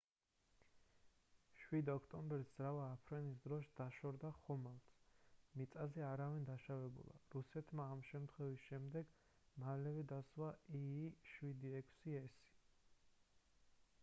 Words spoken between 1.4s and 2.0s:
7